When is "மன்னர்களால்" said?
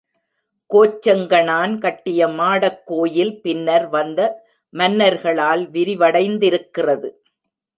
4.73-5.63